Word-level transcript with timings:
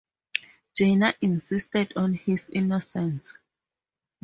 Janner 0.73 1.13
insisted 1.21 1.93
on 1.95 2.15
his 2.15 2.49
innocence. 2.49 3.35